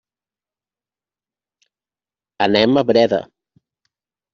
[2.49, 3.25] Anem a Breda.